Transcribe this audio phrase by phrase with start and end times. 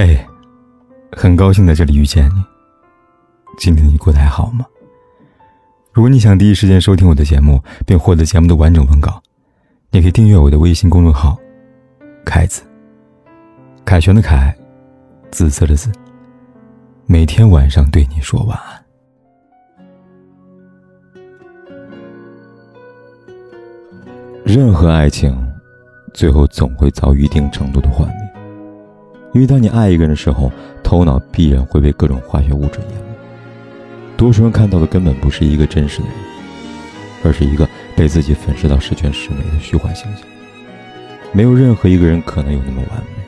[0.00, 0.16] 嘿，
[1.10, 2.44] 很高兴在这里遇见你。
[3.58, 4.64] 今天你过得还好吗？
[5.92, 9.20] 如果你想第一时间收听我的节目，并获得节目的完整文稿，
[9.90, 11.36] 你可以订阅我的微信公众号
[12.24, 12.62] “凯子”。
[13.84, 14.56] 凯旋的凯，
[15.32, 15.90] 紫色的紫。
[17.06, 18.84] 每天晚上对你说晚安。
[24.44, 25.36] 任何爱情，
[26.14, 28.27] 最后总会遭遇一定程度的幻灭。
[29.38, 30.50] 因为当你爱一个人的时候，
[30.82, 34.16] 头脑必然会被各种化学物质淹没。
[34.16, 36.16] 多数人看到的根本不是一个真实的人，
[37.22, 40.26] 而是一个被自己粉饰到十全十美的虚幻形象。
[41.32, 43.22] 没有任何一个人可能有那么完美。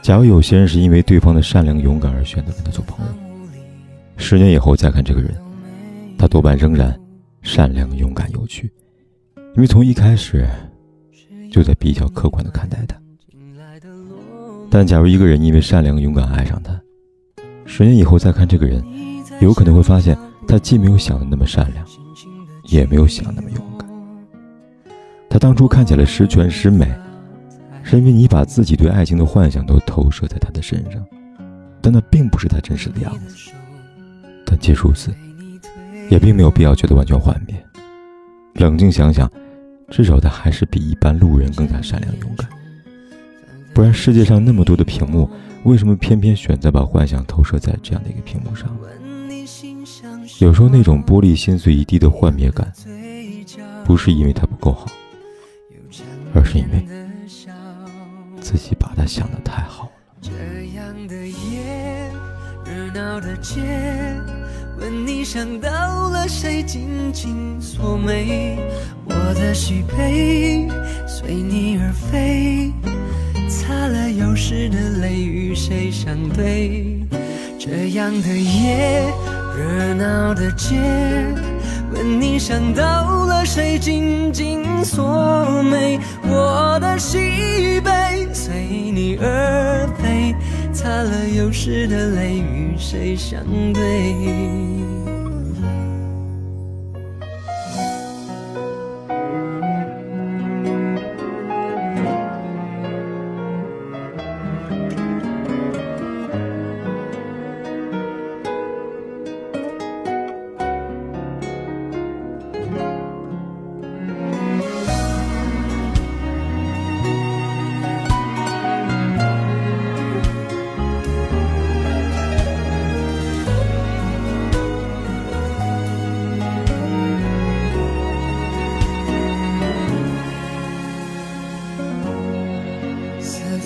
[0.00, 3.12] 假如有些人是因为对方的善良勇敢而选择跟他做朋友，
[4.16, 5.36] 十年以后再看这个人，
[6.16, 6.98] 他多半仍然
[7.42, 8.72] 善良勇敢有趣，
[9.54, 10.48] 因为从一开始
[11.52, 12.96] 就在比较客观的看待他。
[14.70, 16.80] 但假如一个人因为善良勇敢爱上他，
[17.66, 18.82] 十年以后再看这个人，
[19.40, 21.84] 有可能会发现他既没有想的那么善良，
[22.66, 23.88] 也没有想的那么勇敢。
[25.28, 26.86] 他当初看起来十全十美，
[27.82, 31.04] 是因为你把自己对爱情的幻想都投射在他的身上，
[31.80, 33.50] 但那并不是他真实的样子。
[34.46, 35.12] 但即如此，
[36.08, 37.56] 也并没有必要觉得完全幻灭。
[38.54, 39.28] 冷静想想，
[39.88, 42.48] 至少他还是比一般路人更加善良勇敢。
[43.80, 45.26] 不然，世界上那么多的屏幕，
[45.62, 48.68] 为什么偏偏选择把幻想投射在这样的一个屏幕上？
[50.38, 52.70] 有时候那种玻璃心碎一地的幻灭感，
[53.82, 54.84] 不是因为它不够好，
[56.34, 56.86] 而是因为
[58.38, 59.90] 自己把它想的太好了。
[60.20, 60.30] 这
[60.76, 62.10] 样的夜，
[62.66, 63.62] 热闹的街，
[64.78, 68.58] 问你想到了谁，紧紧锁眉，
[69.06, 70.68] 我的喜悲
[71.08, 72.70] 随你而飞。
[73.70, 76.98] 擦了又湿的泪，与谁相对？
[77.56, 79.04] 这样的夜，
[79.56, 80.74] 热闹的街，
[81.92, 86.00] 问你想到了谁，紧紧锁眉。
[86.24, 88.54] 我的喜悲随
[88.92, 90.34] 你而飞，
[90.72, 93.40] 擦了又湿的泪，与谁相
[93.72, 94.99] 对？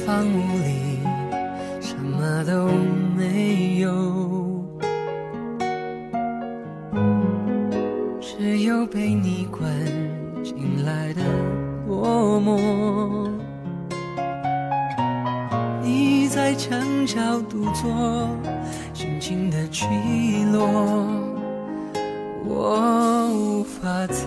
[0.07, 1.01] 房屋里
[1.81, 2.69] 什么都
[3.17, 3.89] 没有，
[8.21, 9.67] 只有被你关
[10.43, 11.23] 进来的
[11.89, 13.31] 落寞。
[15.83, 18.29] 你在墙角独坐，
[18.93, 19.87] 心情的起
[20.53, 20.69] 落，
[22.45, 24.27] 我无法猜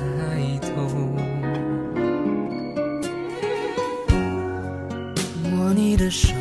[5.77, 6.33] 你的手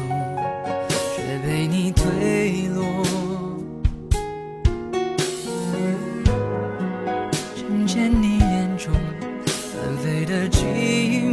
[1.15, 3.05] 却被你推落，
[7.55, 8.91] 听见你眼中
[9.45, 10.65] 翻飞的寂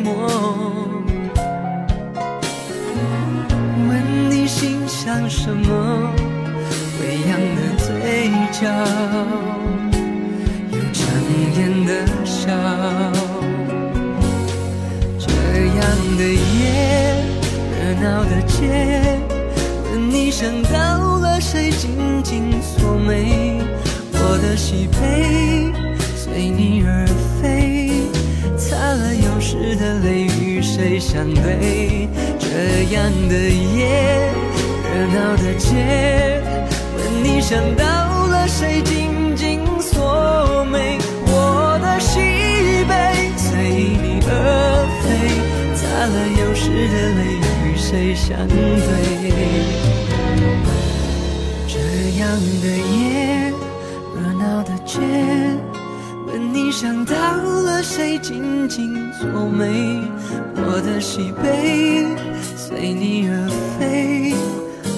[0.04, 0.10] 寞，
[3.88, 6.12] 问你心想什么，
[7.00, 8.68] 微扬的嘴角，
[10.74, 11.02] 有强
[11.56, 12.52] 颜的笑，
[15.18, 15.32] 这
[15.78, 17.03] 样的夜。
[18.04, 18.68] 闹的街，
[19.90, 23.62] 问你想到了谁，紧紧锁眉。
[24.12, 25.72] 我的喜悲
[26.14, 27.08] 随你而
[27.42, 27.90] 飞，
[28.58, 32.10] 擦了又湿的泪，与谁相对？
[32.38, 34.34] 这样的夜，
[34.84, 36.44] 热闹的街，
[36.98, 40.98] 问你想到了谁，紧紧锁眉。
[41.26, 42.20] 我的喜
[42.84, 43.48] 悲随
[44.04, 45.40] 你而飞，
[45.74, 47.33] 擦了又湿的泪。
[47.94, 48.58] 谁相对？
[51.68, 51.78] 这
[52.18, 52.28] 样
[52.60, 53.54] 的夜，
[54.16, 55.00] 热闹的街，
[56.26, 60.02] 问你想到了谁，紧紧锁眉。
[60.56, 62.08] 我的喜悲
[62.58, 63.48] 随你而
[63.78, 64.34] 飞，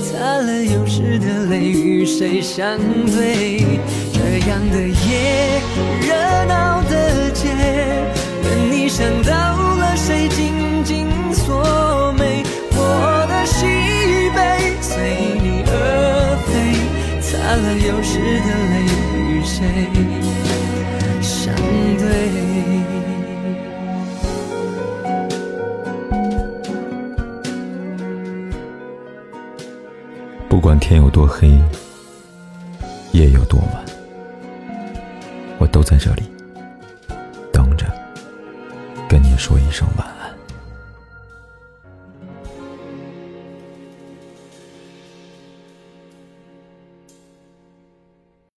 [0.02, 2.78] 擦了又湿的泪，与谁相
[3.08, 3.82] 对？
[4.14, 5.62] 这样的夜，
[6.08, 6.56] 热闹
[17.76, 18.84] 流逝的泪
[19.30, 19.66] 与谁
[21.22, 21.54] 相
[21.98, 22.06] 对？
[30.48, 31.50] 不管天有多黑，
[33.12, 33.86] 夜有多晚，
[35.58, 36.24] 我都在这里
[37.52, 37.86] 等着，
[39.08, 40.15] 跟你说一声晚安。